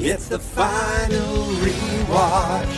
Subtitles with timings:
[0.00, 2.76] It's the final rewatch.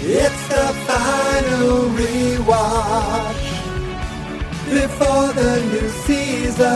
[0.02, 3.42] it's the final rewatch.
[4.68, 6.66] Before the new season,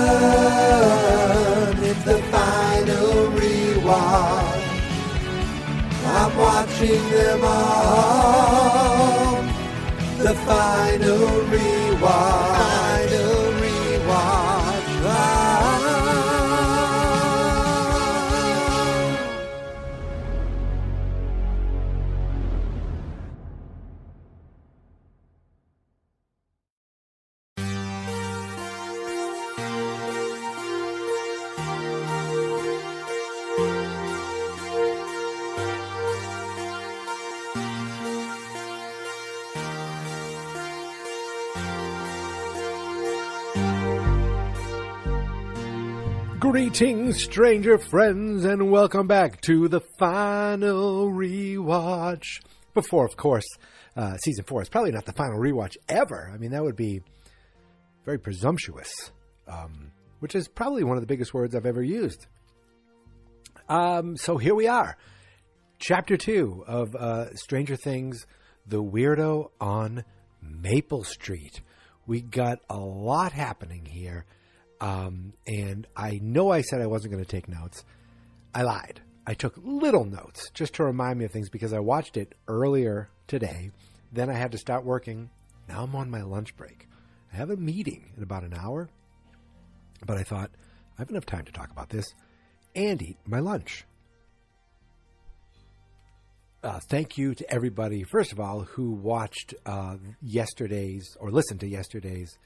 [1.82, 4.55] it's the final rewatch.
[6.18, 8.76] I'm watching them all.
[10.18, 12.65] The final rewatch.
[46.56, 52.40] Greetings, stranger friends, and welcome back to the final rewatch.
[52.72, 53.44] Before, of course,
[53.94, 56.30] uh, season four is probably not the final rewatch ever.
[56.32, 57.02] I mean, that would be
[58.06, 59.12] very presumptuous,
[59.46, 62.26] um, which is probably one of the biggest words I've ever used.
[63.68, 64.96] Um, so here we are,
[65.78, 68.26] chapter two of uh, Stranger Things:
[68.66, 70.04] The Weirdo on
[70.40, 71.60] Maple Street.
[72.06, 74.24] We got a lot happening here.
[74.80, 77.84] Um, and I know I said I wasn't going to take notes.
[78.54, 79.00] I lied.
[79.26, 83.08] I took little notes just to remind me of things because I watched it earlier
[83.26, 83.70] today.
[84.12, 85.30] Then I had to start working.
[85.68, 86.88] Now I'm on my lunch break.
[87.32, 88.88] I have a meeting in about an hour,
[90.04, 90.50] but I thought
[90.96, 92.06] I have enough time to talk about this
[92.74, 93.84] and eat my lunch.
[96.62, 101.66] Uh, thank you to everybody, first of all, who watched uh, yesterday's or listened to
[101.68, 102.38] yesterday's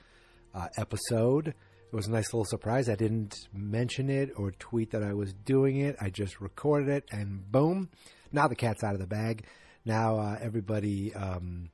[0.54, 1.54] uh, episode.
[1.92, 2.88] It was a nice little surprise.
[2.88, 5.96] I didn't mention it or tweet that I was doing it.
[6.00, 7.90] I just recorded it, and boom!
[8.30, 9.44] Now the cat's out of the bag.
[9.84, 11.70] Now uh, everybody um,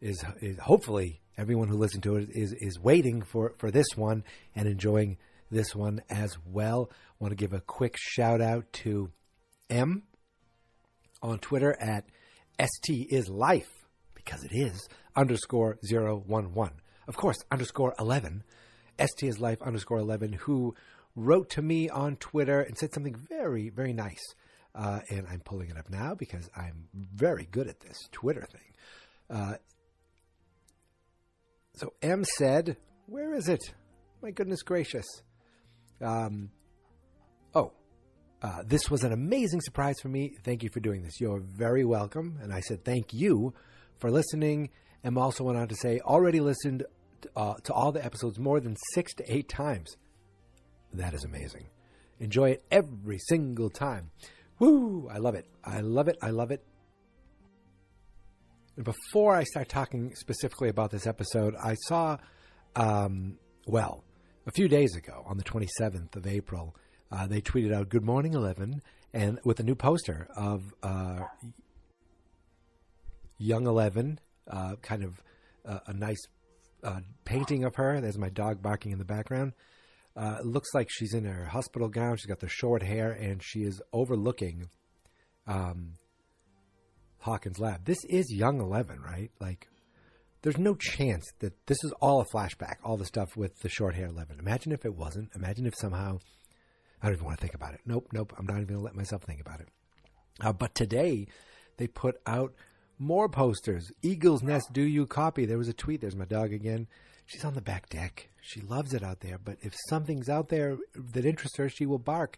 [0.00, 4.24] is, is hopefully everyone who listened to it is is waiting for for this one
[4.54, 5.18] and enjoying
[5.50, 6.90] this one as well.
[7.18, 9.10] Want to give a quick shout out to
[9.68, 10.04] M
[11.22, 12.06] on Twitter at
[12.58, 16.72] st is life because it is underscore zero one one.
[17.06, 18.44] Of course, underscore eleven.
[19.00, 20.74] ST is life underscore 11, who
[21.16, 24.34] wrote to me on Twitter and said something very, very nice.
[24.74, 28.70] Uh, and I'm pulling it up now because I'm very good at this Twitter thing.
[29.28, 29.54] Uh,
[31.74, 33.74] so M said, Where is it?
[34.22, 35.06] My goodness gracious.
[36.00, 36.50] Um,
[37.54, 37.72] oh,
[38.42, 40.36] uh, this was an amazing surprise for me.
[40.44, 41.20] Thank you for doing this.
[41.20, 42.38] You're very welcome.
[42.42, 43.54] And I said, Thank you
[43.98, 44.70] for listening.
[45.02, 46.84] M also went on to say, Already listened
[47.36, 49.96] uh, to all the episodes more than six to eight times.
[50.92, 51.66] That is amazing.
[52.18, 54.10] Enjoy it every single time.
[54.58, 55.08] Woo!
[55.10, 55.46] I love it.
[55.64, 56.18] I love it.
[56.20, 56.62] I love it.
[58.76, 62.18] And before I start talking specifically about this episode, I saw,
[62.76, 64.04] um, well,
[64.46, 66.74] a few days ago on the 27th of April,
[67.12, 68.82] uh, they tweeted out "Good morning, Eleven,"
[69.12, 71.20] and with a new poster of uh,
[73.38, 75.22] young Eleven, uh, kind of
[75.66, 76.20] uh, a nice
[76.82, 78.00] uh, painting of her.
[78.00, 79.52] There's my dog barking in the background.
[80.16, 82.16] Uh, looks like she's in her hospital gown.
[82.16, 84.68] She's got the short hair, and she is overlooking
[85.46, 85.94] um,
[87.18, 87.84] Hawkins' lab.
[87.84, 89.30] This is Young Eleven, right?
[89.40, 89.68] Like
[90.42, 93.94] there's no chance that this is all a flashback, all the stuff with the short
[93.94, 94.38] hair Eleven.
[94.38, 95.30] Imagine if it wasn't.
[95.34, 96.18] Imagine if somehow,
[97.02, 97.80] I don't even want to think about it.
[97.86, 99.68] Nope, nope, I'm not even going to let myself think about it.
[100.40, 101.28] Uh, but today,
[101.76, 102.54] they put out
[103.00, 103.90] more posters.
[104.02, 105.46] Eagle's Nest, do you copy?
[105.46, 106.02] There was a tweet.
[106.02, 106.86] There's my dog again.
[107.26, 108.28] She's on the back deck.
[108.42, 109.38] She loves it out there.
[109.42, 110.76] But if something's out there
[111.14, 112.36] that interests her, she will bark.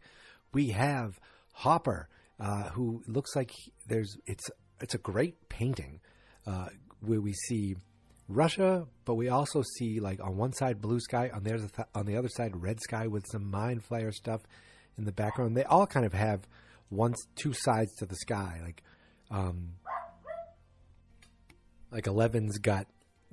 [0.52, 1.18] We have
[1.52, 4.44] Hopper, uh, who looks like he, there's it's
[4.80, 6.00] it's a great painting
[6.46, 6.66] uh,
[7.00, 7.76] where we see
[8.28, 12.06] Russia, but we also see like on one side blue sky, on the other on
[12.06, 14.42] the other side red sky with some mind flayer stuff
[14.96, 15.56] in the background.
[15.56, 16.46] They all kind of have
[16.88, 18.82] one two sides to the sky, like
[19.30, 19.74] um,
[21.92, 22.86] like Eleven's got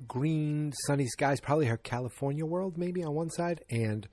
[0.07, 4.07] green sunny skies, probably her California world maybe on one side, and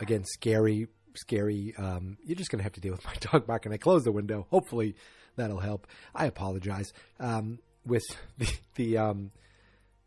[0.00, 1.74] again scary scary.
[1.76, 3.72] Um, you're just gonna have to deal with my dog barking.
[3.72, 4.46] I close the window.
[4.50, 4.96] Hopefully
[5.36, 5.86] that'll help.
[6.14, 6.92] I apologize.
[7.20, 8.04] Um, with
[8.38, 9.30] the, the um,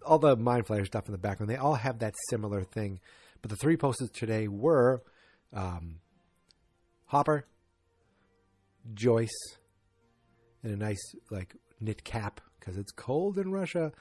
[0.05, 2.99] all the mind flayer stuff in the background, they all have that similar thing.
[3.41, 5.03] But the three posters today were
[5.53, 5.99] um,
[7.05, 7.45] Hopper,
[8.93, 9.29] Joyce,
[10.63, 13.91] and a nice like knit cap because it's cold in Russia,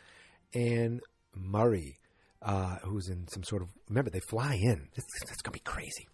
[0.55, 1.01] and
[1.35, 1.99] Murray,
[2.43, 4.89] uh, who's in some sort of remember they fly in.
[4.95, 6.09] It's gonna be crazy.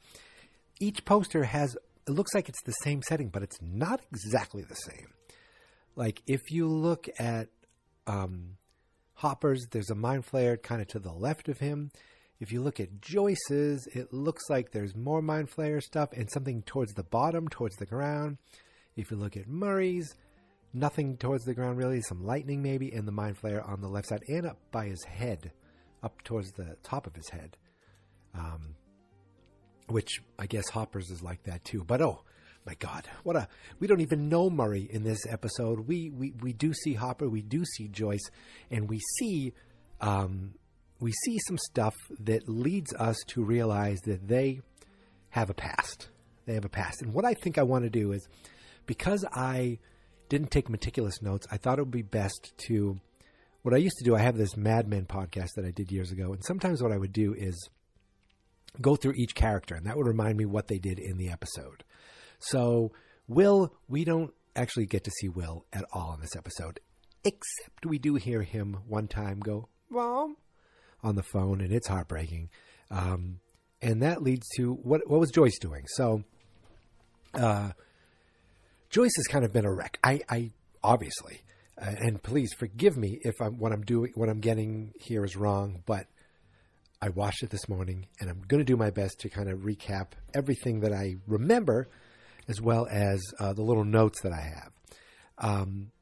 [0.80, 1.76] Each poster has
[2.06, 5.08] it looks like it's the same setting, but it's not exactly the same.
[5.94, 7.48] Like if you look at
[8.06, 8.56] um,
[9.14, 11.90] Hopper's, there's a mind flayer kind of to the left of him.
[12.40, 16.62] If you look at Joyce's, it looks like there's more mind flayer stuff and something
[16.62, 18.38] towards the bottom, towards the ground.
[18.96, 20.14] If you look at Murray's,
[20.72, 24.08] nothing towards the ground really, some lightning maybe, and the mind flayer on the left
[24.08, 25.52] side and up by his head,
[26.02, 27.56] up towards the top of his head.
[28.34, 28.76] Um,
[29.88, 31.84] which I guess Hopper's is like that too.
[31.84, 32.22] But oh
[32.64, 35.80] my God, what a we don't even know Murray in this episode.
[35.86, 38.30] We we, we do see Hopper, we do see Joyce,
[38.70, 39.52] and we see
[40.00, 40.54] um,
[41.00, 44.60] we see some stuff that leads us to realize that they
[45.30, 46.08] have a past.
[46.46, 47.02] They have a past.
[47.02, 48.26] And what I think I want to do is
[48.86, 49.78] because I
[50.30, 52.98] didn't take meticulous notes, I thought it would be best to
[53.62, 56.10] what I used to do, I have this Mad Men podcast that I did years
[56.10, 57.68] ago, and sometimes what I would do is
[58.80, 61.84] go through each character, and that would remind me what they did in the episode.
[62.38, 62.92] So,
[63.28, 66.80] Will, we don't actually get to see Will at all in this episode,
[67.22, 70.36] except we do hear him one time go, Mom,
[71.02, 72.48] on the phone, and it's heartbreaking.
[72.90, 73.40] Um,
[73.82, 75.84] and that leads to what, what was Joyce doing?
[75.88, 76.24] So,
[77.34, 77.72] uh,
[78.90, 79.98] Joyce has kind of been a wreck.
[80.02, 80.50] I, I
[80.82, 81.42] obviously,
[81.80, 85.36] uh, and please forgive me if I'm what I'm doing, what I'm getting here is
[85.36, 86.06] wrong, but
[87.00, 89.60] I watched it this morning, and I'm going to do my best to kind of
[89.60, 91.88] recap everything that I remember,
[92.48, 94.72] as well as uh, the little notes that I have.
[95.38, 95.92] Um,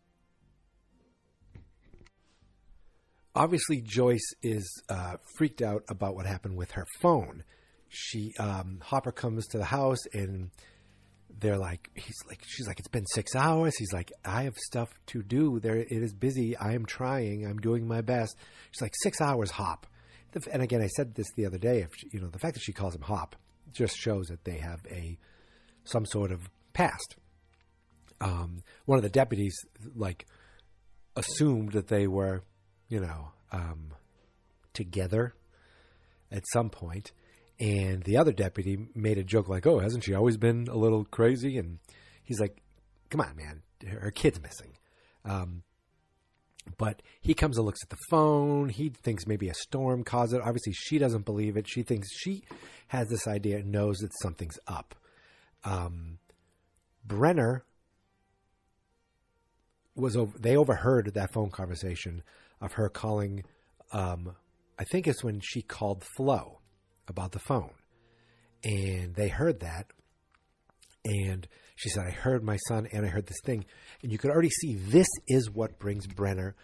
[3.34, 7.44] obviously, Joyce is uh, freaked out about what happened with her phone.
[7.90, 10.50] She um, Hopper comes to the house and
[11.40, 13.76] they're like he's like she's like it's been six hours.
[13.76, 15.60] He's like i have stuff to do.
[15.60, 16.56] There it is busy.
[16.56, 17.46] I am trying.
[17.46, 18.36] I'm doing my best.
[18.70, 19.86] She's like six hours hop.
[20.52, 21.80] And again, I said this the other day.
[21.80, 23.34] If you know, the fact that she calls him Hop
[23.72, 25.18] just shows that they have a
[25.84, 27.16] some sort of past.
[28.20, 29.56] Um, one of the deputies
[29.94, 30.26] like
[31.16, 32.42] assumed that they were,
[32.88, 33.92] you know, um,
[34.74, 35.34] together
[36.30, 37.12] at some point,
[37.60, 41.04] and the other deputy made a joke like, "Oh, hasn't she always been a little
[41.04, 41.78] crazy?" And
[42.22, 42.62] he's like,
[43.10, 44.76] "Come on, man, her kid's missing."
[45.24, 45.62] Um,
[46.76, 48.68] but he comes and looks at the phone.
[48.68, 50.42] He thinks maybe a storm caused it.
[50.42, 51.68] Obviously, she doesn't believe it.
[51.68, 52.44] She thinks she
[52.88, 54.94] has this idea and knows that something's up.
[55.64, 56.18] Um,
[57.04, 57.64] Brenner
[59.96, 62.22] was over, they overheard that phone conversation
[62.60, 63.44] of her calling.
[63.92, 64.36] Um,
[64.78, 66.57] I think it's when she called Flo
[67.08, 67.72] about the phone,
[68.64, 69.92] and they heard that.
[71.04, 71.46] And
[71.76, 73.64] she said, I heard my son and I heard this thing.
[74.02, 76.56] And you could already see this is what brings Brenner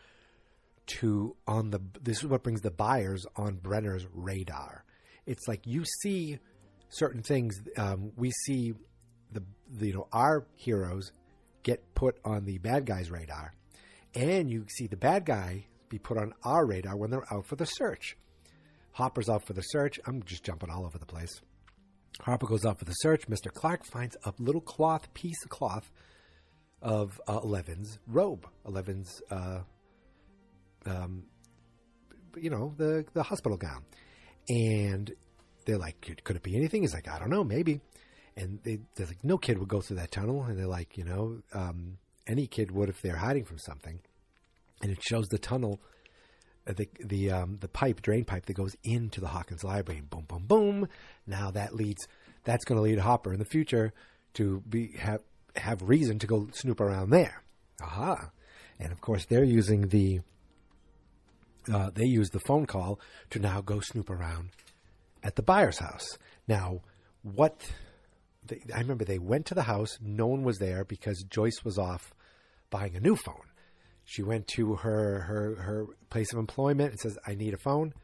[0.87, 4.85] to on the this is what brings the Byers on Brenner's radar.
[5.25, 6.39] It's like you see
[6.89, 7.61] certain things.
[7.77, 8.75] Um, we see
[9.33, 11.13] the, the you know our heroes
[11.63, 13.55] get put on the bad guy's radar,
[14.15, 17.57] and you see the bad guy be put on our radar when they're out for
[17.57, 18.17] the search.
[18.95, 20.01] Hopper's off for the search.
[20.07, 21.41] I'm just jumping all over the place.
[22.21, 23.27] Hopper goes out for the search.
[23.27, 23.53] Mr.
[23.53, 25.91] Clark finds a little cloth piece of cloth
[26.81, 28.47] of uh, Eleven's robe.
[28.67, 29.61] Eleven's, uh,
[30.87, 31.25] um,
[32.37, 33.85] you know, the the hospital gown,
[34.49, 35.13] and
[35.65, 36.83] they're like, could, could, it be anything?
[36.83, 37.81] He's like, I don't know, maybe.
[38.37, 40.45] And they, they're like, no kid would go through that tunnel.
[40.45, 44.01] And they're like, you know, um, any kid would if they're hiding from something.
[44.83, 45.81] And it shows the tunnel
[46.67, 49.99] the the um, the pipe drain pipe that goes into the Hawkins library.
[50.01, 50.89] And boom, boom, boom.
[51.27, 52.07] Now that leads
[52.45, 53.93] that's going to lead Hopper in the future
[54.35, 55.23] to be have
[55.57, 57.43] have reason to go snoop around there.
[57.83, 58.31] Aha!
[58.79, 60.21] And of course, they're using the
[61.73, 64.51] uh, they use the phone call to now go snoop around
[65.23, 66.19] at the Byers house.
[66.47, 66.81] Now,
[67.23, 67.71] what
[68.47, 69.99] they, I remember they went to the house.
[70.01, 72.13] No one was there because Joyce was off
[72.71, 73.47] buying a new phone.
[74.05, 77.95] She went to her her her place of employment and says, "I need a phone."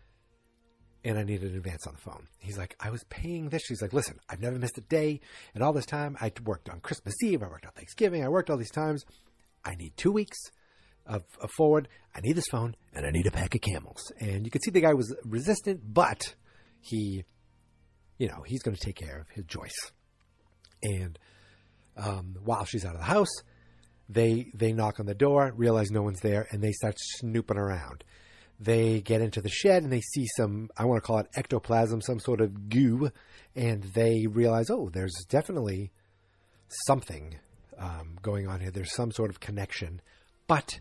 [1.05, 2.27] and I need an advance on the phone.
[2.39, 3.63] He's like, I was paying this.
[3.63, 5.21] She's like, listen, I've never missed a day.
[5.55, 7.43] And all this time, I worked on Christmas Eve.
[7.43, 8.23] I worked on Thanksgiving.
[8.23, 9.05] I worked all these times.
[9.65, 10.39] I need two weeks
[11.07, 11.89] of, of forward.
[12.15, 14.13] I need this phone and I need a pack of camels.
[14.21, 16.35] And you could see the guy was resistant, but
[16.81, 17.25] he,
[18.19, 19.93] you know, he's going to take care of his Joyce.
[20.83, 21.19] And
[21.97, 23.33] um, while she's out of the house,
[24.11, 28.05] they they knock on the door, realize no one's there, and they start snooping around
[28.61, 32.03] they get into the shed and they see some, I want to call it ectoplasm,
[32.03, 33.11] some sort of goo,
[33.57, 35.93] and they realize, oh, there's definitely
[36.87, 37.37] something
[37.79, 38.71] um, going on here.
[38.71, 40.03] There's some sort of connection.
[40.47, 40.81] But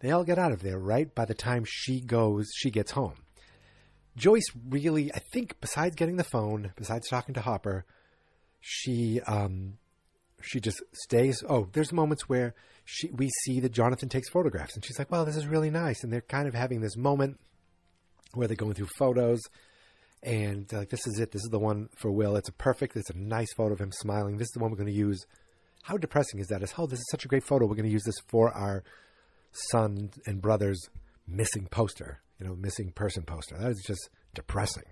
[0.00, 1.14] they all get out of there, right?
[1.14, 3.14] By the time she goes, she gets home.
[4.16, 7.86] Joyce really, I think, besides getting the phone, besides talking to Hopper,
[8.60, 9.78] she um,
[10.42, 11.42] she just stays.
[11.48, 15.24] Oh, there's moments where she we see that Jonathan takes photographs, and she's like, "Well,
[15.24, 17.40] this is really nice." And they're kind of having this moment
[18.34, 19.40] where they're going through photos,
[20.22, 21.32] and like, "This is it.
[21.32, 22.36] This is the one for Will.
[22.36, 22.96] It's a perfect.
[22.96, 24.36] It's a nice photo of him smiling.
[24.36, 25.24] This is the one we're going to use."
[25.84, 26.62] How depressing is that?
[26.62, 27.66] Is oh, this is such a great photo.
[27.66, 28.84] We're going to use this for our
[29.50, 30.80] son and brother's
[31.26, 32.20] missing poster.
[32.38, 33.56] You know, missing person poster.
[33.58, 34.84] That is just depressing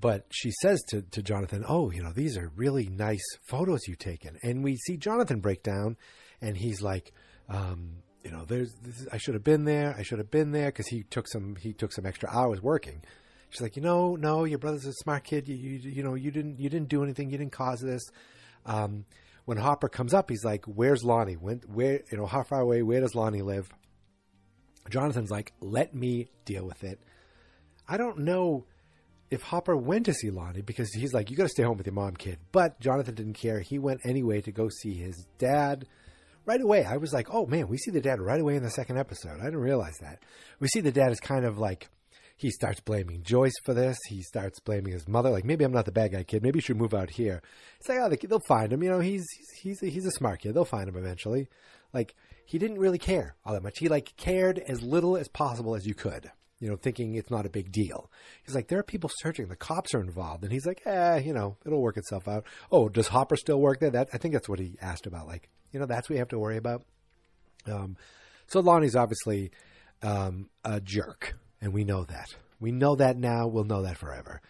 [0.00, 3.98] but she says to, to Jonathan, Oh, you know, these are really nice photos you've
[3.98, 4.38] taken.
[4.42, 5.96] And we see Jonathan break down
[6.40, 7.12] and he's like,
[7.48, 8.74] um, you know, there's,
[9.12, 9.94] I should have been there.
[9.98, 13.02] I should have been there because he took some, he took some extra hours working.
[13.50, 15.48] She's like, you know, no, your brother's a smart kid.
[15.48, 17.30] You, you, you know, you didn't, you didn't do anything.
[17.30, 18.02] You didn't cause this.
[18.66, 19.06] Um,
[19.46, 21.36] when Hopper comes up, he's like, where's Lonnie?
[21.36, 23.72] When, where, you know, how far away, where does Lonnie live?
[24.90, 27.00] Jonathan's like, let me deal with it.
[27.88, 28.66] I don't know
[29.30, 31.86] if Hopper went to see Lonnie because he's like, you got to stay home with
[31.86, 32.38] your mom, kid.
[32.52, 33.60] But Jonathan didn't care.
[33.60, 35.86] He went anyway to go see his dad
[36.46, 36.84] right away.
[36.84, 39.40] I was like, oh man, we see the dad right away in the second episode.
[39.40, 40.22] I didn't realize that.
[40.60, 41.88] We see the dad is kind of like,
[42.36, 43.98] he starts blaming Joyce for this.
[44.08, 45.28] He starts blaming his mother.
[45.28, 46.42] Like, maybe I'm not the bad guy, kid.
[46.42, 47.42] Maybe you should move out here.
[47.80, 48.80] It's like, oh, they'll find him.
[48.82, 49.26] You know, he's
[49.60, 50.54] he's he's a smart kid.
[50.54, 51.48] They'll find him eventually.
[51.92, 52.14] Like,
[52.46, 53.78] he didn't really care all that much.
[53.78, 56.30] He like cared as little as possible as you could
[56.60, 58.10] you know, thinking it's not a big deal.
[58.44, 59.48] He's like, there are people searching.
[59.48, 60.42] The cops are involved.
[60.42, 62.44] And he's like, eh, you know, it'll work itself out.
[62.72, 63.90] Oh, does Hopper still work there?
[63.90, 65.26] That I think that's what he asked about.
[65.26, 66.82] Like, you know, that's what you have to worry about.
[67.66, 67.96] Um,
[68.46, 69.50] so Lonnie's obviously
[70.02, 72.28] um, a jerk, and we know that.
[72.60, 73.46] We know that now.
[73.46, 74.40] We'll know that forever.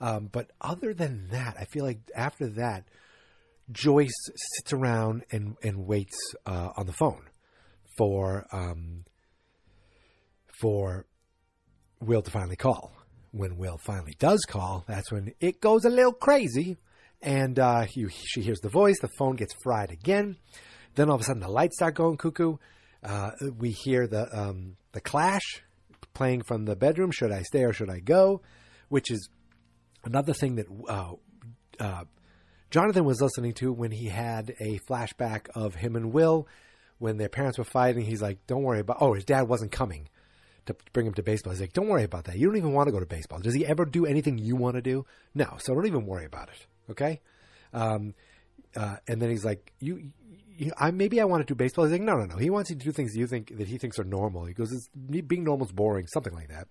[0.00, 2.84] Um, but other than that, I feel like after that,
[3.70, 7.28] Joyce sits around and and waits uh, on the phone
[7.98, 9.04] for um,
[10.60, 11.06] for
[12.00, 12.92] Will to finally call.
[13.32, 16.78] When Will finally does call, that's when it goes a little crazy.
[17.22, 20.36] And uh, he, she hears the voice, the phone gets fried again.
[20.94, 22.56] Then all of a sudden the lights start going cuckoo.
[23.02, 25.62] Uh, we hear the um, the clash
[26.14, 27.10] playing from the bedroom.
[27.10, 28.42] Should I stay or should I go?
[28.88, 29.28] Which is
[30.04, 31.12] another thing that uh,
[31.78, 32.04] uh,
[32.70, 36.48] Jonathan was listening to when he had a flashback of him and Will
[36.98, 38.04] when their parents were fighting.
[38.04, 40.08] He's like, "Don't worry about." Oh, his dad wasn't coming
[40.66, 41.52] to bring him to baseball.
[41.52, 42.36] He's like, don't worry about that.
[42.36, 43.40] You don't even want to go to baseball.
[43.40, 45.06] Does he ever do anything you want to do?
[45.34, 45.56] No.
[45.58, 46.66] So don't even worry about it.
[46.90, 47.20] Okay.
[47.72, 48.14] Um,
[48.76, 50.10] uh, and then he's like, you,
[50.56, 51.84] you, I, maybe I want to do baseball.
[51.84, 52.36] He's like, no, no, no.
[52.36, 54.44] He wants you to do things you think that he thinks are normal.
[54.44, 54.70] He goes,
[55.26, 56.68] being normal is boring, something like that.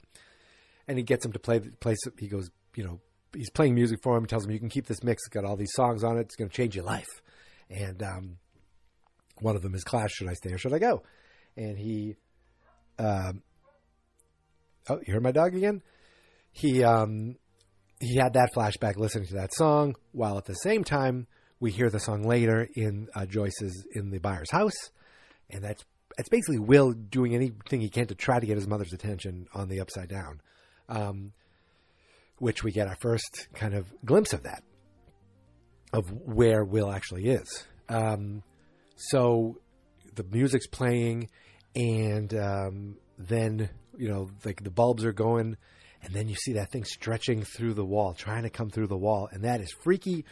[0.88, 3.00] And he gets him to play, the play, he goes, you know,
[3.34, 5.24] he's playing music for him, tells him, you can keep this mix.
[5.26, 6.22] It's got all these songs on it.
[6.22, 7.22] It's going to change your life.
[7.70, 8.38] And, um,
[9.40, 10.12] one of them is Clash.
[10.12, 11.04] Should I stay or should I go?
[11.56, 12.16] And he,
[12.98, 13.42] um,
[14.88, 15.82] oh, you heard my dog again?
[16.52, 17.36] He um,
[18.00, 21.28] he had that flashback listening to that song, while at the same time
[21.60, 24.92] we hear the song later in uh, Joyce's in the Byers' house,
[25.50, 25.84] and that's
[26.18, 29.70] it's basically Will doing anything he can to try to get his mother's attention on
[29.70, 30.42] the Upside Down,
[30.88, 31.34] um,
[32.40, 34.64] which we get our first kind of glimpse of that,
[35.94, 37.66] of where Will actually is.
[37.88, 38.44] Um,
[38.96, 39.58] so
[40.16, 41.30] the music's playing,
[41.76, 45.58] and um, then you know, like the bulbs are going,
[46.02, 48.98] and then you see that thing stretching through the wall, trying to come through the
[48.98, 50.24] wall, and that is freaky.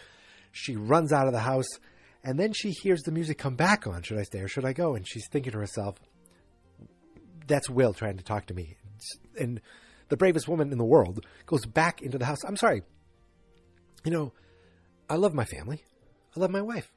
[0.54, 1.68] She runs out of the house,
[2.24, 4.04] and then she hears the music come back on.
[4.04, 4.96] Should I stay or should I go?
[4.96, 5.98] And she's thinking to herself,
[7.46, 8.78] that's Will trying to talk to me.
[9.38, 9.62] And
[10.08, 12.44] the bravest woman in the world goes back into the house.
[12.48, 12.84] I'm sorry.
[14.06, 14.34] You know,
[15.10, 15.84] I love my family.
[16.36, 16.92] I love my wife.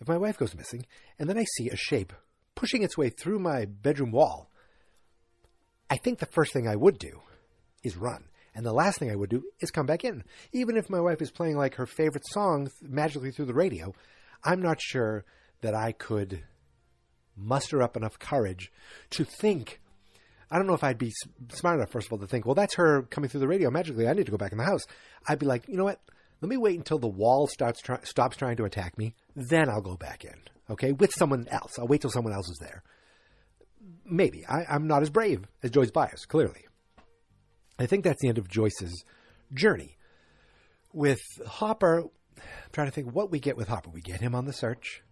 [0.00, 0.86] If my wife goes missing
[1.18, 2.12] and then I see a shape
[2.54, 4.50] pushing its way through my bedroom wall,
[5.88, 7.20] I think the first thing I would do
[7.82, 8.24] is run.
[8.54, 10.24] And the last thing I would do is come back in.
[10.52, 13.94] Even if my wife is playing like her favorite song magically through the radio,
[14.42, 15.24] I'm not sure
[15.60, 16.42] that I could
[17.36, 18.72] muster up enough courage
[19.10, 19.80] to think.
[20.50, 21.12] I don't know if I'd be
[21.52, 24.08] smart enough, first of all, to think, well, that's her coming through the radio magically.
[24.08, 24.86] I need to go back in the house.
[25.28, 26.00] I'd be like, you know what?
[26.40, 29.14] Let me wait until the wall starts try- stops trying to attack me.
[29.34, 30.34] Then I'll go back in.
[30.70, 31.78] Okay, with someone else.
[31.78, 32.82] I'll wait till someone else is there.
[34.08, 36.66] Maybe I, am not as brave as Joyce Byers, Clearly,
[37.78, 39.04] I think that's the end of Joyce's
[39.52, 39.96] journey.
[40.92, 42.04] With Hopper,
[42.36, 43.90] I'm trying to think what we get with Hopper.
[43.90, 45.02] We get him on the search.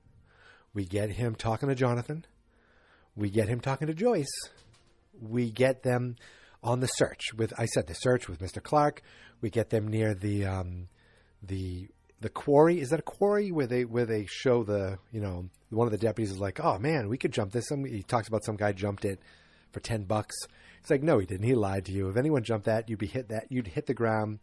[0.73, 2.25] We get him talking to Jonathan.
[3.15, 4.33] We get him talking to Joyce.
[5.21, 6.17] We get them
[6.63, 8.63] on the search with I said the search with Mr.
[8.63, 9.03] Clark.
[9.41, 10.89] We get them near the um,
[11.43, 11.89] the
[12.25, 12.81] the quarry.
[12.81, 15.99] Is that a quarry where they where they show the you know one of the
[15.99, 17.69] deputies is like, oh man, we could jump this.
[17.69, 19.21] Some he talks about some guy jumped it
[19.73, 20.35] for ten bucks.
[20.81, 21.47] It's like no, he didn't.
[21.47, 22.09] He lied to you.
[22.09, 23.47] If anyone jumped that, you'd be hit that.
[23.51, 24.39] You'd hit the ground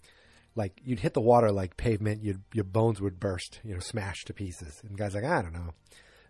[0.56, 2.24] like you'd hit the water like pavement.
[2.24, 3.60] You'd, your bones would burst.
[3.64, 4.80] You know, smash to pieces.
[4.88, 5.74] And guys like I don't know.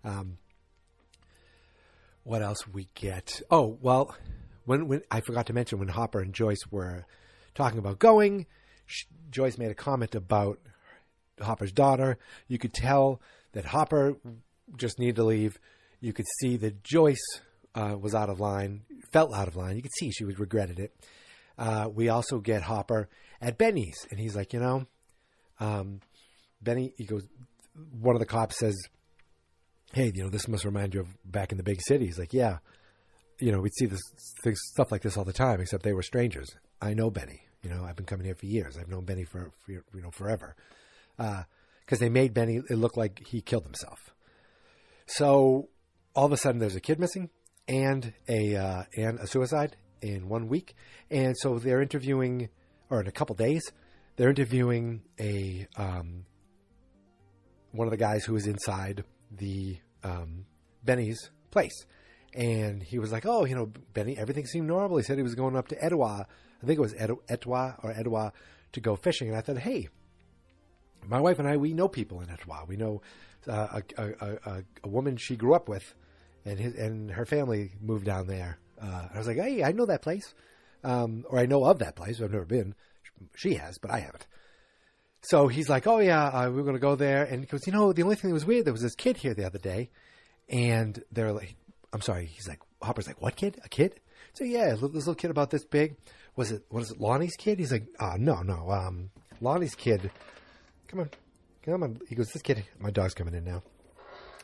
[0.05, 0.37] Um,
[2.23, 3.41] what else we get?
[3.51, 4.15] Oh well,
[4.63, 7.05] when when I forgot to mention when Hopper and Joyce were
[7.55, 8.45] talking about going,
[8.85, 10.59] she, Joyce made a comment about
[11.39, 12.17] Hopper's daughter.
[12.47, 13.21] You could tell
[13.53, 14.15] that Hopper
[14.75, 15.59] just needed to leave.
[15.99, 17.41] You could see that Joyce
[17.75, 19.75] uh, was out of line, felt out of line.
[19.75, 20.93] You could see she was regretted it.
[21.57, 23.09] Uh, we also get Hopper
[23.41, 24.87] at Benny's, and he's like, you know,
[25.59, 26.01] um,
[26.61, 26.93] Benny.
[26.97, 27.25] He goes.
[27.99, 28.75] One of the cops says,
[29.93, 32.33] "Hey, you know, this must remind you of back in the big city." He's like,
[32.33, 32.57] "Yeah,
[33.39, 34.01] you know, we'd see this
[34.43, 36.49] things, stuff like this all the time, except they were strangers.
[36.81, 37.41] I know Benny.
[37.63, 38.77] You know, I've been coming here for years.
[38.77, 40.55] I've known Benny for, for you know forever,
[41.17, 41.45] because
[41.93, 44.13] uh, they made Benny it look like he killed himself.
[45.05, 45.69] So
[46.15, 47.29] all of a sudden, there's a kid missing
[47.67, 50.73] and a uh, and a suicide in one week,
[51.09, 52.49] and so they're interviewing,
[52.89, 53.63] or in a couple days,
[54.15, 56.25] they're interviewing a um,
[57.71, 60.45] one of the guys who was inside the um,
[60.83, 61.85] Benny's place.
[62.33, 65.35] And he was like, "Oh, you know, Benny, everything seemed normal." He said he was
[65.35, 66.25] going up to Etowah
[66.61, 66.93] I think it was
[67.29, 68.33] Etowah or Etowah
[68.73, 69.29] to go fishing.
[69.29, 69.89] And I thought, hey,
[71.07, 72.65] my wife and I, we know people in Etowah.
[72.67, 73.01] We know
[73.47, 74.11] uh, a, a,
[74.45, 75.93] a, a, woman she grew up with,
[76.45, 78.59] and his, and her family moved down there.
[78.81, 80.33] Uh, I was like, hey, I know that place,
[80.83, 82.21] um, or I know of that place.
[82.21, 82.75] I've never been.
[83.35, 84.25] She has, but I haven't.
[85.23, 87.23] So he's like, oh yeah, uh, we are going to go there.
[87.23, 89.17] And he goes, you know, the only thing that was weird, there was this kid
[89.17, 89.89] here the other day,
[90.49, 91.55] and they're like,
[91.93, 92.25] I'm sorry.
[92.25, 93.59] He's like, Hopper's like, what kid?
[93.63, 93.99] A kid?
[94.33, 95.95] So yeah, this little kid about this big
[96.35, 97.59] was it was it Lonnie's kid?
[97.59, 99.09] He's like, oh no, no, um,
[99.41, 100.11] Lonnie's kid.
[100.91, 101.09] Come on,
[101.63, 102.01] come on.
[102.09, 102.65] He goes, this kid.
[102.77, 103.63] My dog's coming in now.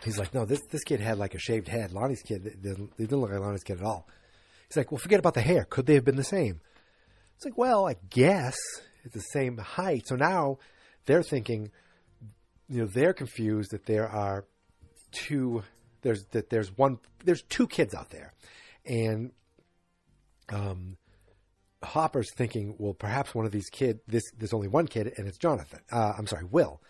[0.01, 1.91] He's like, no, this this kid had like a shaved head.
[1.91, 4.07] Lonnie's kid, they didn't, didn't look like Lonnie's kid at all.
[4.69, 5.65] He's like, well, forget about the hair.
[5.65, 6.61] Could they have been the same?
[7.35, 8.57] It's like, well, I guess
[9.03, 10.07] it's the same height.
[10.07, 10.59] So now
[11.05, 11.71] they're thinking,
[12.69, 14.45] you know, they're confused that there are
[15.11, 15.63] two.
[16.01, 16.99] There's that there's one.
[17.25, 18.33] There's two kids out there,
[18.85, 19.31] and
[20.47, 20.95] um,
[21.83, 25.37] Hopper's thinking, well, perhaps one of these kids, this there's only one kid, and it's
[25.37, 25.79] Jonathan.
[25.91, 26.81] Uh, I'm sorry, Will.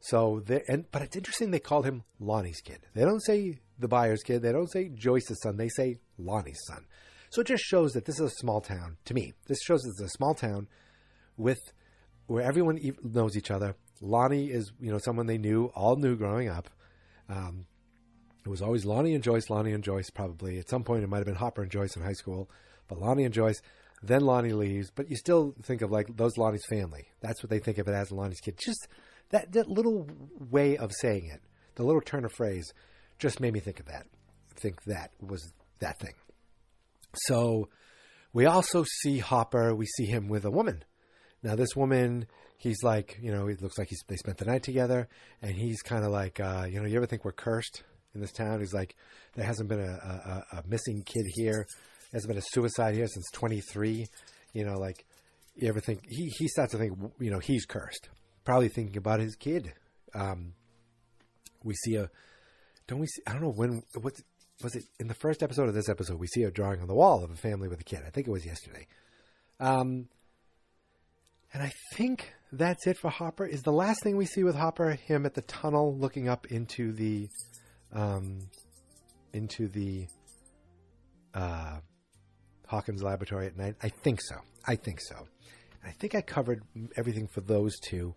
[0.00, 2.80] So, and but it's interesting they called him Lonnie's kid.
[2.94, 4.42] They don't say the Byers' kid.
[4.42, 5.56] They don't say Joyce's son.
[5.56, 6.84] They say Lonnie's son.
[7.30, 8.98] So it just shows that this is a small town.
[9.06, 10.68] To me, this shows it's a small town
[11.36, 11.58] with
[12.26, 13.76] where everyone knows each other.
[14.00, 16.68] Lonnie is, you know, someone they knew, all knew growing up.
[17.28, 17.66] Um,
[18.44, 20.10] it was always Lonnie and Joyce, Lonnie and Joyce.
[20.10, 22.50] Probably at some point it might have been Hopper and Joyce in high school,
[22.88, 23.62] but Lonnie and Joyce.
[24.06, 27.08] Then Lonnie leaves, but you still think of like those Lonnie's family.
[27.20, 28.58] That's what they think of it as Lonnie's kid.
[28.62, 28.86] Just
[29.30, 30.06] that, that little
[30.50, 31.40] way of saying it,
[31.76, 32.72] the little turn of phrase,
[33.18, 34.06] just made me think of that.
[34.56, 36.14] Think that was that thing.
[37.14, 37.68] So
[38.32, 39.74] we also see Hopper.
[39.74, 40.84] We see him with a woman.
[41.42, 42.26] Now this woman,
[42.58, 45.08] he's like, you know, it looks like he's they spent the night together,
[45.40, 47.82] and he's kind of like, uh, you know, you ever think we're cursed
[48.14, 48.60] in this town?
[48.60, 48.96] He's like,
[49.34, 51.66] there hasn't been a, a, a missing kid here
[52.14, 54.06] has been a suicide here since 23.
[54.54, 55.04] You know, like
[55.56, 58.08] you ever think he he starts to think you know he's cursed.
[58.44, 59.74] Probably thinking about his kid.
[60.14, 60.54] Um,
[61.62, 62.08] we see a
[62.86, 63.22] don't we see?
[63.26, 64.14] I don't know when what
[64.62, 66.18] was it in the first episode of this episode.
[66.18, 68.00] We see a drawing on the wall of a family with a kid.
[68.06, 68.86] I think it was yesterday.
[69.58, 70.08] Um,
[71.52, 73.46] and I think that's it for Hopper.
[73.46, 76.92] Is the last thing we see with Hopper him at the tunnel looking up into
[76.92, 77.28] the
[77.92, 78.48] um,
[79.32, 80.06] into the
[81.32, 81.78] uh,
[82.66, 83.76] Hawkins Laboratory at night?
[83.82, 84.36] I think so.
[84.66, 85.28] I think so.
[85.84, 86.62] I think I covered
[86.96, 88.14] everything for those two.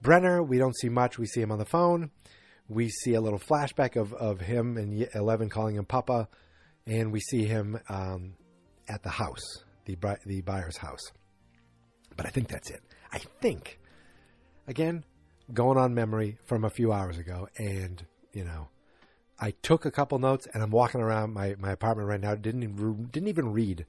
[0.00, 1.18] Brenner, we don't see much.
[1.18, 2.10] We see him on the phone.
[2.68, 6.28] We see a little flashback of, of him and Eleven calling him Papa,
[6.86, 8.34] and we see him um,
[8.88, 11.12] at the house, the the Byers' house.
[12.16, 12.80] But I think that's it.
[13.12, 13.80] I think,
[14.68, 15.04] again,
[15.52, 18.68] going on memory from a few hours ago, and you know,
[19.40, 22.34] I took a couple notes, and I'm walking around my, my apartment right now.
[22.34, 23.86] Didn't even, didn't even read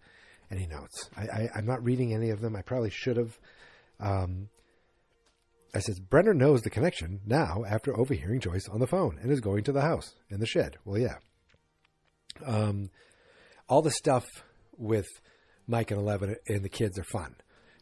[0.50, 1.10] any notes.
[1.16, 2.56] I, I, am not reading any of them.
[2.56, 3.38] I probably should have.
[4.00, 4.50] Um,
[5.74, 9.40] I says, Brenner knows the connection now after overhearing Joyce on the phone and is
[9.40, 10.78] going to the house in the shed.
[10.84, 11.18] Well, yeah.
[12.46, 12.90] Um,
[13.70, 14.26] all the stuff
[14.78, 15.08] with
[15.68, 17.36] Mike and Eleven and the kids are fun.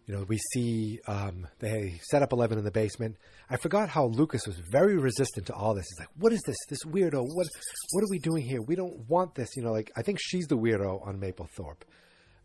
[0.10, 3.18] You know, we see um, they set up Eleven in the basement.
[3.48, 5.86] I forgot how Lucas was very resistant to all this.
[5.88, 6.56] He's like, "What is this?
[6.68, 7.28] This weirdo?
[7.32, 7.46] What?
[7.92, 8.60] What are we doing here?
[8.60, 11.84] We don't want this." You know, like I think she's the weirdo on Mapplethorpe,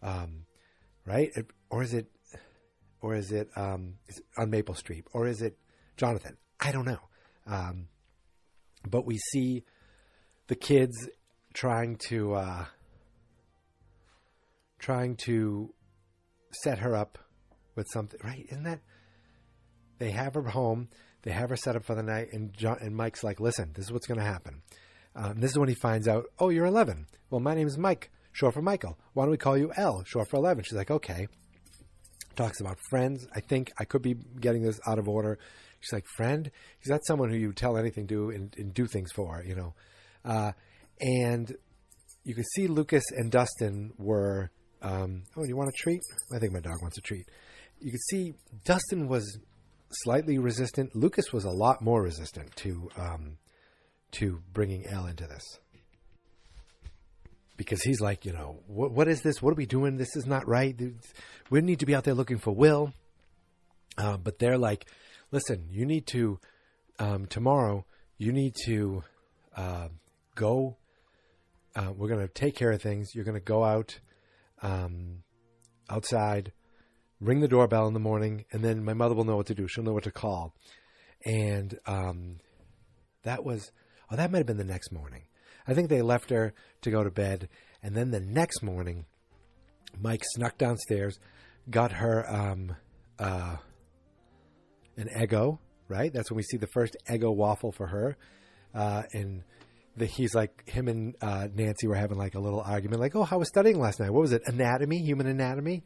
[0.03, 0.45] um,
[1.07, 1.31] right?
[1.71, 2.09] Or is it,
[3.01, 5.57] or is it, um, is it on Maple Street, or is it
[5.97, 6.37] Jonathan?
[6.61, 7.01] I don't know.
[7.47, 7.89] Um,
[8.87, 9.65] but we see
[10.49, 11.09] the kids
[11.55, 12.65] trying to uh,
[14.79, 15.73] trying to
[16.63, 17.24] set her up
[17.77, 18.47] with something, right?
[18.51, 18.81] Isn't that?
[19.99, 20.89] They have her home.
[21.23, 23.87] They have her set up for the night, and John and Mike's like, "Listen, this
[23.87, 24.63] is what's going to happen."
[25.17, 28.11] Um, this is when he finds out, "Oh, you're 11." Well, my name is Mike,
[28.33, 28.99] short for Michael.
[29.15, 30.65] Why don't we call you L, short for 11?
[30.65, 31.29] She's like, "Okay."
[32.37, 33.27] Talks about friends.
[33.35, 35.39] I think I could be getting this out of order.
[35.81, 39.13] She's like, "Friend." He's not someone who you tell anything to and, and do things
[39.13, 39.75] for, you know.
[40.25, 40.53] Uh,
[41.01, 41.55] and
[42.25, 44.51] you can see Lucas and Dustin were.
[44.83, 46.03] Um, oh, you want a treat?
[46.35, 47.25] I think my dog wants a treat
[47.81, 48.35] you could see
[48.65, 49.39] Dustin was
[49.91, 50.95] slightly resistant.
[50.95, 53.39] Lucas was a lot more resistant to um,
[54.13, 55.59] to bringing Elle into this
[57.57, 59.41] because he's like, you know, what, what is this?
[59.41, 59.97] What are we doing?
[59.97, 60.77] This is not right.
[61.51, 62.93] We need to be out there looking for Will.
[63.97, 64.87] Uh, but they're like,
[65.31, 66.41] listen, you need to
[66.99, 67.85] um, tomorrow.
[68.19, 69.05] You need to
[69.57, 69.89] uh,
[70.35, 70.77] go.
[71.77, 73.15] Uh, we're going to take care of things.
[73.15, 74.01] You're going to go out
[74.63, 75.23] um,
[75.89, 76.53] outside
[77.25, 79.67] ring the doorbell in the morning, and then my mother will know what to do.
[79.67, 80.55] She'll know what to call.
[81.25, 82.37] And um,
[83.23, 83.73] that was,
[84.11, 85.23] oh, that might have been the next morning.
[85.67, 87.49] I think they left her to go to bed.
[87.83, 89.07] And then the next morning,
[89.99, 91.19] Mike snuck downstairs,
[91.71, 92.77] got her um,
[93.19, 93.57] uh,
[94.97, 95.59] an Eggo,
[95.89, 96.13] right?
[96.13, 98.17] That's when we see the first Eggo waffle for her.
[98.75, 99.43] Uh, and
[99.97, 103.25] the, he's like, him and uh, Nancy were having like a little argument, like, oh,
[103.25, 104.11] how was studying last night?
[104.11, 104.43] What was it?
[104.47, 105.85] Anatomy, human anatomy?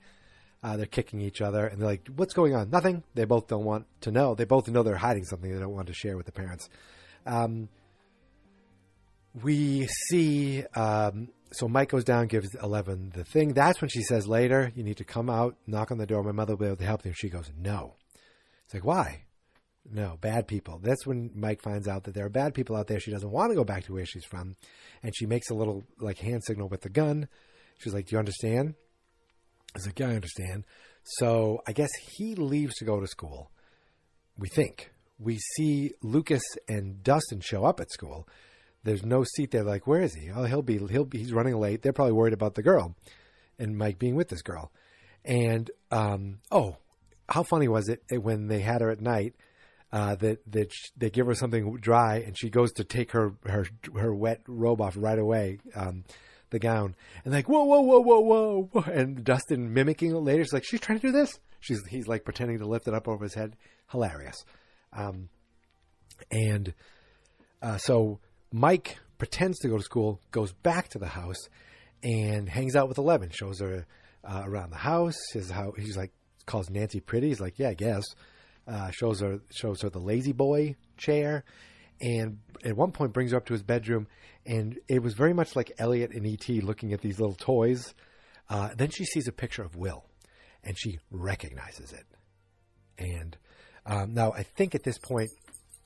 [0.62, 3.04] Uh, they're kicking each other, and they're like, "What's going on?" Nothing.
[3.14, 4.34] They both don't want to know.
[4.34, 6.68] They both know they're hiding something they don't want to share with the parents.
[7.26, 7.68] Um,
[9.42, 10.64] we see.
[10.74, 13.52] Um, so Mike goes down, gives Eleven the thing.
[13.54, 16.22] That's when she says later, "You need to come out, knock on the door.
[16.24, 17.94] My mother will be able to help you." She goes, "No."
[18.64, 19.22] It's like, "Why?"
[19.90, 20.80] No, bad people.
[20.82, 23.00] That's when Mike finds out that there are bad people out there.
[23.00, 24.56] She doesn't want to go back to where she's from,
[25.02, 27.28] and she makes a little like hand signal with the gun.
[27.78, 28.74] She's like, "Do you understand?"
[29.76, 30.64] I like, yeah, I understand.
[31.04, 33.50] So I guess he leaves to go to school.
[34.36, 34.90] We think.
[35.18, 38.28] We see Lucas and Dustin show up at school.
[38.84, 39.64] There's no seat there.
[39.64, 40.30] Like, where is he?
[40.30, 40.78] Oh, he'll be.
[40.78, 41.18] He'll be.
[41.18, 41.82] He's running late.
[41.82, 42.94] They're probably worried about the girl,
[43.58, 44.70] and Mike being with this girl.
[45.24, 46.76] And um, oh,
[47.28, 49.34] how funny was it when they had her at night?
[49.90, 53.66] Uh, that that they give her something dry, and she goes to take her her
[53.96, 55.58] her wet robe off right away.
[55.74, 56.04] Um,
[56.50, 60.44] the gown and like whoa whoa whoa whoa whoa and Dustin mimicking it later.
[60.44, 61.38] She's like she's trying to do this.
[61.60, 63.56] She's he's like pretending to lift it up over his head.
[63.90, 64.44] Hilarious.
[64.92, 65.28] Um,
[66.30, 66.74] and
[67.62, 68.20] uh, so
[68.52, 71.48] Mike pretends to go to school, goes back to the house,
[72.02, 73.30] and hangs out with Eleven.
[73.30, 73.86] Shows her
[74.24, 75.18] uh, around the house.
[75.32, 76.12] His how he's like
[76.46, 77.28] calls Nancy pretty.
[77.28, 78.04] He's like yeah I guess.
[78.66, 81.42] Uh, shows her shows her the La-Z-Boy chair,
[82.02, 84.06] and at one point brings her up to his bedroom
[84.48, 87.94] and it was very much like Elliot and ET looking at these little toys.
[88.48, 90.06] Uh, then she sees a picture of Will,
[90.64, 92.06] and she recognizes it.
[92.98, 93.36] And
[93.84, 95.28] um, now I think at this point,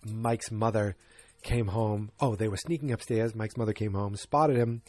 [0.05, 0.95] Mike's mother
[1.43, 2.13] came home.
[2.21, 3.35] Oh, they were sneaking upstairs.
[3.35, 4.83] Mike's mother came home, spotted him,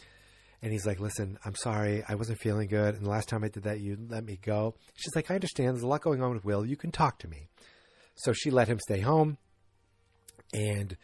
[0.61, 3.47] and he's like, "Listen, I'm sorry, I wasn't feeling good, and the last time I
[3.47, 5.69] did that, you let me go." She's like, "I understand.
[5.69, 6.63] There's a lot going on with Will.
[6.63, 7.47] You can talk to me."
[8.13, 9.39] So she let him stay home,
[10.53, 10.95] and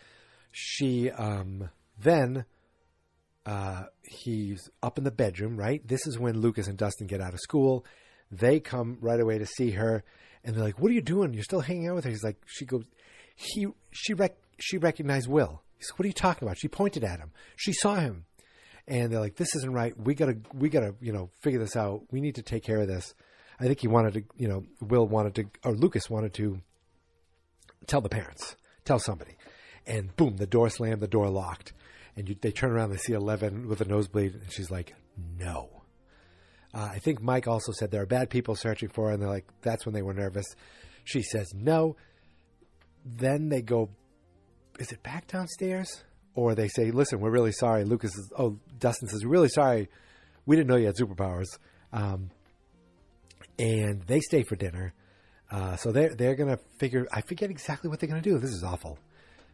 [0.51, 2.45] she um, then
[3.49, 5.85] uh, he's up in the bedroom, right?
[5.87, 7.83] This is when Lucas and Dustin get out of school.
[8.31, 10.03] They come right away to see her,
[10.43, 11.33] and they're like, "What are you doing?
[11.33, 12.83] You're still hanging out with her?" He's like, "She goes,
[13.35, 17.03] he, she rec- she recognized Will." He said, "What are you talking about?" She pointed
[17.03, 17.31] at him.
[17.55, 18.25] She saw him,
[18.87, 19.99] and they're like, "This isn't right.
[19.99, 22.03] We gotta, we gotta, you know, figure this out.
[22.11, 23.15] We need to take care of this."
[23.59, 26.61] I think he wanted to, you know, Will wanted to, or Lucas wanted to
[27.87, 29.37] tell the parents, tell somebody,
[29.87, 31.73] and boom, the door slammed, the door locked,
[32.19, 34.93] and you, they turn around, they see Eleven with a nosebleed, and she's like,
[35.39, 35.79] "No."
[36.73, 39.29] Uh, I think Mike also said there are bad people searching for her, and they're
[39.29, 40.45] like, that's when they were nervous.
[41.03, 41.95] She says no.
[43.03, 43.89] Then they go,
[44.77, 46.03] is it back downstairs?
[46.35, 47.85] Or they say, listen, we're really sorry.
[47.85, 49.89] Lucas is, oh, Dustin says, we're really sorry.
[50.45, 51.47] We didn't know you had superpowers.
[51.91, 52.29] Um,
[53.57, 54.93] and they stay for dinner.
[55.51, 58.37] Uh, so they're, they're going to figure, I forget exactly what they're going to do.
[58.37, 58.99] This is awful.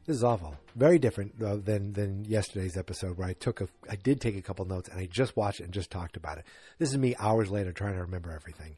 [0.06, 0.56] This is awful.
[0.76, 4.41] Very different uh, than than yesterday's episode where I took a I did take a
[4.41, 6.46] couple notes and I just watched it and just talked about it.
[6.78, 8.78] This is me hours later trying to remember everything.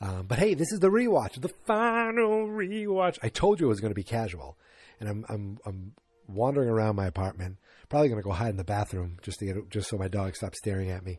[0.00, 3.18] Um, but hey, this is the rewatch, the final rewatch.
[3.22, 4.56] I told you it was going to be casual,
[4.98, 5.92] and I'm I'm I'm
[6.26, 7.58] wandering around my apartment.
[7.90, 10.34] Probably going to go hide in the bathroom just to get just so my dog
[10.36, 11.18] stops staring at me.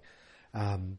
[0.55, 0.97] Um,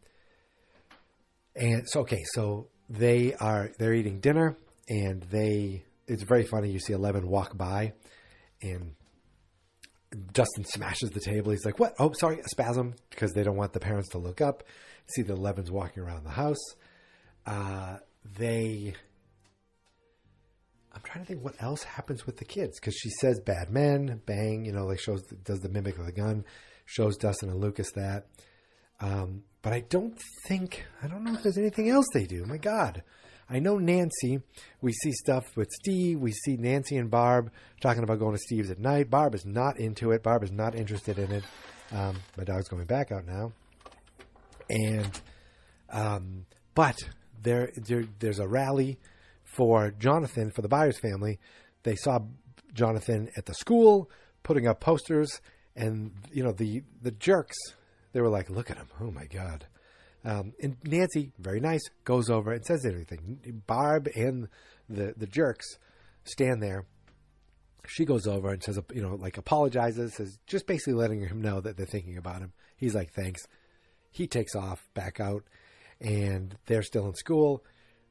[1.56, 4.56] and so okay, so they are they're eating dinner
[4.88, 6.70] and they it's very funny.
[6.70, 7.94] You see Eleven walk by
[8.70, 8.94] and
[10.32, 11.50] Dustin smashes the table.
[11.50, 11.94] He's like, "What?
[11.98, 14.64] Oh, sorry, a spasm," because they don't want the parents to look up.
[15.14, 16.62] See the Levins walking around the house.
[17.46, 17.98] Uh,
[18.38, 18.94] they.
[20.92, 24.22] I'm trying to think what else happens with the kids because she says "bad men,"
[24.26, 24.64] bang.
[24.64, 26.44] You know, like shows does the mimic of the gun,
[26.84, 28.26] shows Dustin and Lucas that.
[29.00, 32.44] Um, but I don't think I don't know if there's anything else they do.
[32.44, 33.02] My God.
[33.48, 34.40] I know Nancy.
[34.80, 36.20] We see stuff with Steve.
[36.20, 39.10] We see Nancy and Barb talking about going to Steve's at night.
[39.10, 40.22] Barb is not into it.
[40.22, 41.44] Barb is not interested in it.
[41.92, 43.52] Um, my dog's going back out now.
[44.70, 45.20] And,
[45.90, 46.96] um, but
[47.42, 48.98] there, there, there's a rally
[49.44, 51.38] for Jonathan for the Byers family.
[51.82, 52.20] They saw
[52.72, 54.10] Jonathan at the school
[54.42, 55.40] putting up posters,
[55.76, 57.56] and you know the the jerks.
[58.12, 58.88] They were like, "Look at him!
[59.00, 59.66] Oh my God!"
[60.24, 63.62] Um, and Nancy, very nice, goes over and says everything.
[63.66, 64.48] Barb and
[64.88, 65.78] the the jerks
[66.24, 66.86] stand there.
[67.86, 71.60] She goes over and says, you know, like apologizes, says just basically letting him know
[71.60, 72.54] that they're thinking about him.
[72.76, 73.42] He's like, thanks.
[74.10, 75.42] He takes off back out,
[76.00, 77.64] and they're still in school.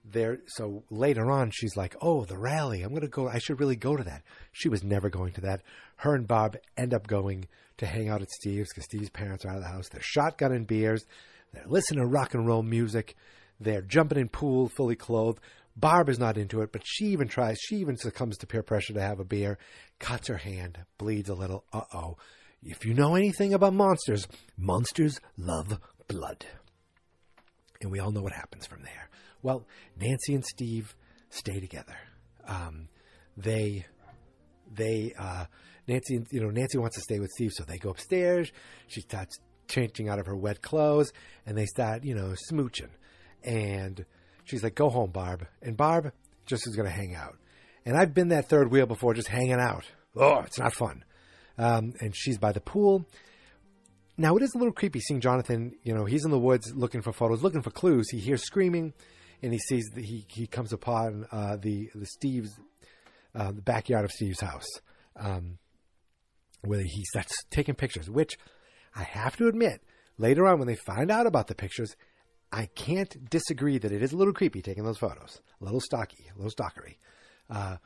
[0.05, 2.81] There, so later on, she's like, "Oh, the rally!
[2.81, 3.29] I'm gonna go.
[3.29, 4.21] I should really go to that."
[4.51, 5.61] She was never going to that.
[5.95, 7.47] Her and Barb end up going
[7.77, 9.87] to hang out at Steve's because Steve's parents are out of the house.
[9.87, 11.05] They're shotgunning beers.
[11.53, 13.15] They're listening to rock and roll music.
[13.59, 15.39] They're jumping in pool fully clothed.
[15.75, 18.93] Barb is not into it, but she even tries, she even succumbs to peer pressure
[18.93, 19.57] to have a beer,
[19.99, 21.63] cuts her hand, bleeds a little.
[21.71, 22.17] Uh oh.
[22.61, 26.45] If you know anything about monsters, monsters love blood.
[27.81, 29.09] And we all know what happens from there.
[29.41, 29.67] Well,
[29.99, 30.95] Nancy and Steve
[31.29, 31.97] stay together.
[32.47, 32.87] Um,
[33.35, 33.85] they,
[34.73, 35.45] they, uh,
[35.87, 38.51] Nancy, you know, Nancy wants to stay with Steve, so they go upstairs.
[38.87, 39.37] She starts
[39.73, 41.11] changing out of her wet clothes,
[41.45, 42.91] and they start, you know, smooching.
[43.43, 44.05] And
[44.43, 46.11] she's like, "Go home, Barb." And Barb
[46.45, 47.37] just is going to hang out.
[47.85, 49.85] And I've been that third wheel before, just hanging out.
[50.15, 51.03] Oh, it's not fun.
[51.57, 53.05] Um, and she's by the pool.
[54.17, 55.73] Now it is a little creepy seeing Jonathan.
[55.83, 58.09] You know, he's in the woods looking for photos, looking for clues.
[58.11, 58.93] He hears screaming,
[59.41, 62.59] and he sees that he he comes upon uh, the the Steve's
[63.35, 64.67] uh, the backyard of Steve's house,
[65.15, 65.57] um,
[66.61, 68.09] where he starts taking pictures.
[68.09, 68.37] Which
[68.95, 69.81] I have to admit,
[70.17, 71.95] later on when they find out about the pictures,
[72.51, 76.25] I can't disagree that it is a little creepy taking those photos, a little stocky,
[76.33, 76.97] a little stalkery.
[77.49, 77.77] Uh,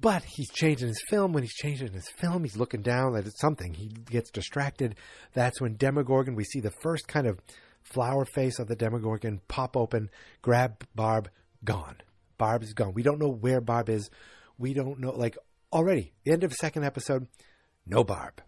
[0.00, 1.32] but he's changing his film.
[1.32, 3.74] When he's changing his film, he's looking down at something.
[3.74, 4.96] He gets distracted.
[5.34, 7.38] That's when Demogorgon, we see the first kind of
[7.82, 10.10] flower face of the Demogorgon pop open,
[10.42, 11.30] grab Barb,
[11.64, 11.96] gone.
[12.38, 12.94] Barb is gone.
[12.94, 14.10] We don't know where Barb is.
[14.58, 15.36] We don't know, like,
[15.72, 17.26] already, the end of the second episode,
[17.86, 18.40] no Barb.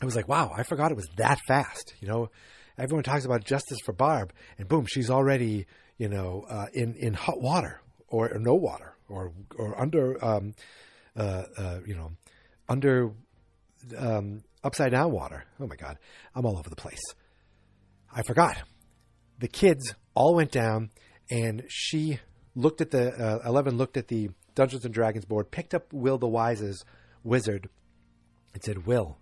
[0.00, 1.94] I was like, wow, I forgot it was that fast.
[2.00, 2.30] You know,
[2.78, 5.66] everyone talks about justice for Barb, and boom, she's already,
[5.98, 10.54] you know, uh, in in hot water or, or, no water or or under, um,
[11.16, 12.12] uh, uh, you know,
[12.68, 13.12] under
[13.96, 15.44] um, upside down water.
[15.60, 15.98] Oh my God,
[16.34, 17.02] I'm all over the place.
[18.14, 18.62] I forgot.
[19.38, 20.90] The kids all went down,
[21.30, 22.20] and she
[22.54, 26.18] looked at the uh, Eleven looked at the Dungeons and Dragons board, picked up Will
[26.18, 26.84] the Wise's
[27.22, 27.68] wizard,
[28.52, 29.18] and said, "Will."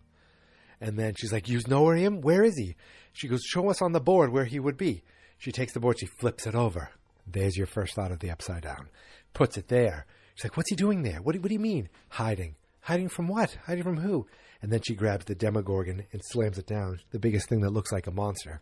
[0.81, 2.21] And then she's like, You know where him?
[2.21, 2.77] Where is he?
[3.13, 5.03] She goes, Show us on the board where he would be.
[5.39, 6.91] She takes the board, she flips it over.
[7.27, 8.89] There's your first thought of the upside down.
[9.33, 10.07] Puts it there.
[10.35, 11.21] She's like, What's he doing there?
[11.23, 11.89] What do, what do you mean?
[12.11, 12.57] Hiding.
[12.81, 13.57] Hiding from what?
[13.67, 14.27] Hiding from who?
[14.61, 17.93] And then she grabs the Demogorgon and slams it down, the biggest thing that looks
[17.93, 18.61] like a monster.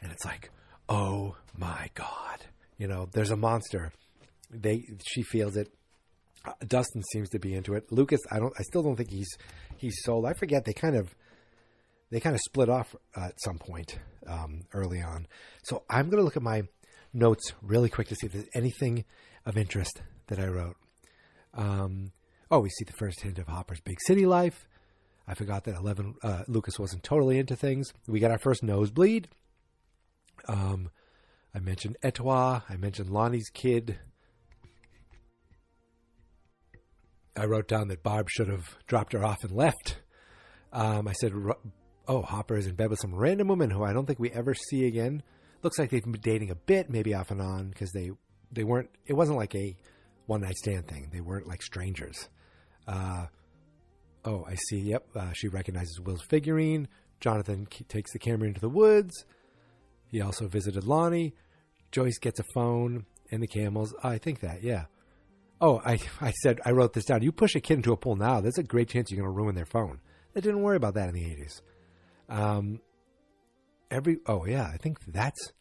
[0.00, 0.50] And it's like,
[0.88, 2.46] Oh my God.
[2.78, 3.92] You know, there's a monster.
[4.50, 5.72] They she feels it.
[6.44, 7.90] Uh, Dustin seems to be into it.
[7.92, 8.52] Lucas, I don't.
[8.58, 9.28] I still don't think he's
[9.76, 10.26] he's sold.
[10.26, 11.14] I forget they kind of
[12.12, 15.26] they kind of split off at some point um, early on.
[15.64, 16.64] So I'm going to look at my
[17.14, 19.06] notes really quick to see if there's anything
[19.46, 20.76] of interest that I wrote.
[21.54, 22.12] Um,
[22.50, 24.68] oh, we see the first hint of Hopper's big city life.
[25.26, 27.90] I forgot that Eleven uh, Lucas wasn't totally into things.
[28.06, 29.28] We got our first nosebleed.
[30.46, 30.90] Um,
[31.54, 32.64] I mentioned Etowah.
[32.68, 33.98] I mentioned Lonnie's kid.
[37.34, 39.96] I wrote down that Barb should have dropped her off and left.
[40.74, 41.32] Um, I said,
[42.12, 44.54] "Oh, Hopper is in bed with some random woman who I don't think we ever
[44.54, 45.22] see again."
[45.62, 48.10] Looks like they've been dating a bit, maybe off and on, because they
[48.50, 48.90] they weren't.
[49.06, 49.76] It wasn't like a
[50.26, 51.08] one night stand thing.
[51.12, 52.28] They weren't like strangers.
[52.86, 53.26] Uh,
[54.24, 54.78] oh, I see.
[54.78, 56.88] Yep, uh, she recognizes Will's figurine.
[57.20, 59.24] Jonathan takes the camera into the woods.
[60.06, 61.34] He also visited Lonnie.
[61.92, 63.94] Joyce gets a phone and the camels.
[64.02, 64.86] I think that, yeah.
[65.60, 67.22] Oh, I, I said, I wrote this down.
[67.22, 69.36] You push a kid into a pool now, there's a great chance you're going to
[69.36, 70.00] ruin their phone.
[70.34, 71.60] They didn't worry about that in the 80s.
[72.32, 72.80] Um,
[73.90, 75.52] every, oh, yeah, I think that's,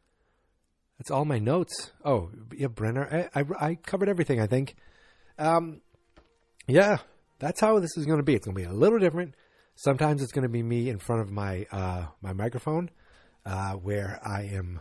[0.97, 1.91] that's all my notes.
[2.05, 3.29] Oh, yeah, Brenner.
[3.35, 4.75] I, I, I covered everything, I think.
[5.37, 5.81] Um,
[6.67, 6.99] yeah,
[7.39, 8.35] that's how this is going to be.
[8.35, 9.35] It's going to be a little different.
[9.75, 12.89] Sometimes it's going to be me in front of my, uh, my microphone,
[13.45, 14.79] uh, where I am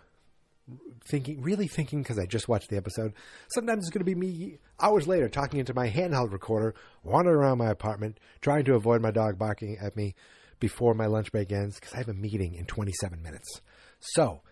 [1.10, 3.14] thinking, really thinking, because I just watched the episode.
[3.52, 7.58] Sometimes it's going to be me hours later talking into my handheld recorder, wandering around
[7.58, 10.14] my apartment, trying to avoid my dog barking at me
[10.60, 13.60] before my lunch break ends, because I have a meeting in 27 minutes.
[13.98, 14.42] So,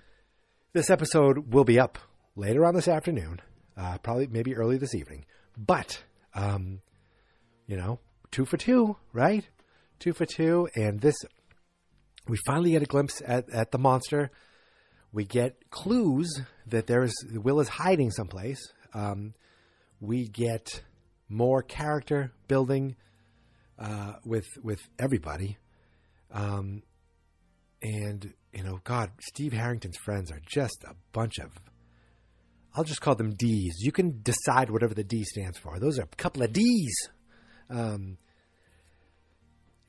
[0.73, 1.99] this episode will be up
[2.37, 3.41] later on this afternoon,
[3.77, 5.25] uh, probably maybe early this evening.
[5.57, 6.03] But,
[6.35, 6.81] um,
[7.67, 9.47] you know, two for two, right?
[9.99, 10.69] Two for two.
[10.75, 11.17] And this,
[12.27, 14.31] we finally get a glimpse at, at the monster
[15.13, 18.61] we get clues that there is Will is hiding someplace.
[18.95, 19.35] Um,
[20.01, 20.83] we get
[21.29, 22.97] more character building
[23.79, 25.59] uh, with with everybody,
[26.33, 26.83] um,
[27.83, 31.53] and you know, God, Steve Harrington's friends are just a bunch of.
[32.75, 33.77] I'll just call them D's.
[33.81, 35.79] You can decide whatever the D stands for.
[35.79, 36.95] Those are a couple of D's.
[37.71, 38.19] Um,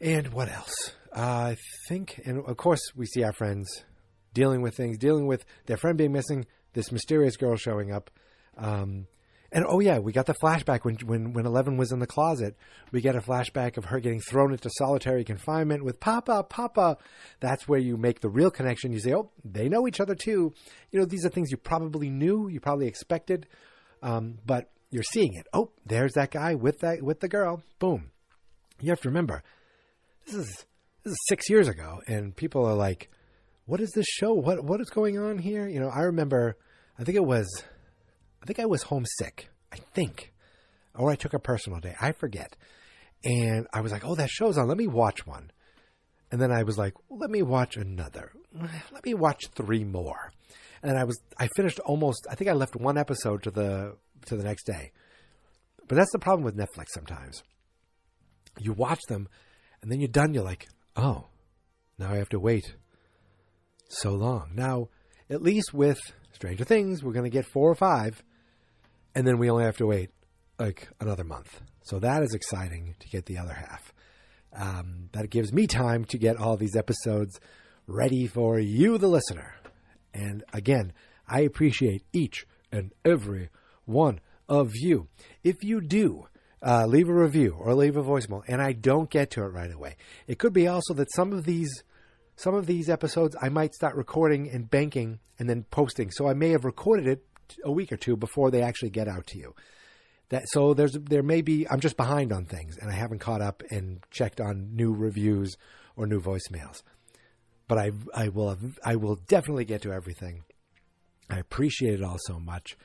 [0.02, 0.94] and what else?
[1.16, 1.20] Uh,
[1.52, 3.84] I think, and of course, we see our friends
[4.34, 8.10] dealing with things, dealing with their friend being missing, this mysterious girl showing up.
[8.58, 9.08] Um,
[9.52, 12.56] and oh yeah, we got the flashback when when when Eleven was in the closet.
[12.92, 16.98] We get a flashback of her getting thrown into solitary confinement with Papa, Papa.
[17.40, 18.92] That's where you make the real connection.
[18.92, 20.54] You say, oh, they know each other too.
[20.92, 23.48] You know, these are things you probably knew, you probably expected,
[24.04, 25.48] um, but you're seeing it.
[25.54, 27.64] Oh, there's that guy with that with the girl.
[27.80, 28.12] Boom.
[28.82, 29.44] You have to remember,
[30.26, 30.66] this is
[31.04, 33.10] this is six years ago, and people are like,
[33.66, 34.34] what is this show?
[34.34, 35.68] What what is going on here?
[35.68, 36.58] You know, I remember,
[36.98, 37.48] I think it was,
[38.42, 39.50] I think I was homesick.
[39.72, 40.34] I think,
[40.96, 41.96] or I took a personal day.
[42.02, 42.56] I forget.
[43.24, 44.68] And I was like, oh, that show's on.
[44.68, 45.52] Let me watch one.
[46.32, 48.32] And then I was like, let me watch another.
[48.92, 50.32] Let me watch three more.
[50.82, 52.28] And I was, I finished almost.
[52.30, 53.98] I think I left one episode to the
[54.28, 54.92] to the next day.
[55.88, 57.44] But that's the problem with Netflix sometimes.
[58.60, 59.28] You watch them,
[59.82, 60.34] and then you're done.
[60.34, 61.26] You're like, oh,
[61.98, 62.76] now I have to wait
[63.90, 64.52] so long.
[64.54, 64.90] Now,
[65.30, 66.00] at least with
[66.32, 68.24] Stranger Things, we're going to get four or five,
[69.20, 70.12] and then we only have to wait
[70.58, 71.60] like another month.
[71.84, 73.94] So that is exciting to get the other half.
[74.54, 77.38] Um, that gives me time to get all these episodes
[77.86, 79.56] ready for you, the listener.
[80.14, 80.94] And again,
[81.28, 83.50] I appreciate each and every
[83.84, 85.10] one of you.
[85.44, 86.28] If you do,
[86.66, 89.74] uh, leave a review or leave a voicemail, and I don't get to it right
[89.74, 89.98] away.
[90.28, 91.84] It could be also that some of these
[92.38, 96.10] some of these episodes I might start recording and banking and then posting.
[96.10, 97.26] So I may have recorded it
[97.64, 99.56] a week or two before they actually get out to you.
[100.30, 103.42] That so there's there may be I'm just behind on things and I haven't caught
[103.42, 105.56] up and checked on new reviews
[105.96, 106.84] or new voicemails.
[107.68, 110.44] But I I will I will definitely get to everything.
[111.30, 112.78] I appreciate it all so much.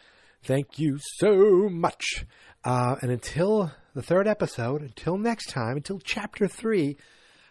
[0.42, 2.26] Thank you so much.
[2.64, 6.98] Uh, and until the third episode, until next time, until chapter three,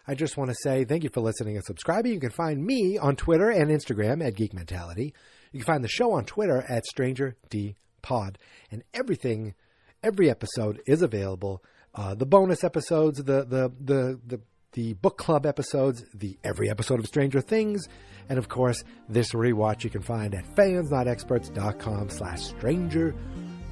[0.06, 2.12] I just want to say thank you for listening and subscribing.
[2.12, 5.14] You can find me on Twitter and Instagram at Geek Mentality.
[5.54, 8.38] You can find the show on Twitter at Stranger D Pod.
[8.72, 9.54] And everything,
[10.02, 11.62] every episode is available.
[11.94, 14.40] Uh, the bonus episodes, the, the, the, the,
[14.72, 17.86] the book club episodes, the every episode of Stranger Things,
[18.28, 23.14] and of course, this rewatch you can find at fansnotexperts.com slash stranger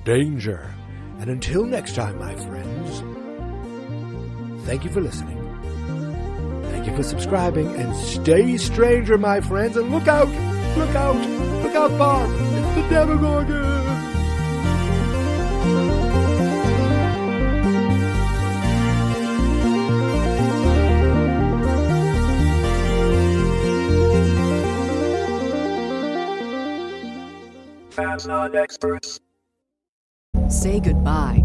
[0.05, 0.73] danger.
[1.19, 3.01] And until next time, my friends,
[4.67, 5.39] thank you for listening.
[6.71, 9.77] Thank you for subscribing and stay stranger, my friends.
[9.77, 10.29] And look out,
[10.77, 11.17] Look out!
[11.63, 12.31] Look out, Bob!
[12.31, 13.83] It's the Demogorgon!
[27.91, 29.21] Fans not experts.
[30.49, 31.45] Say goodbye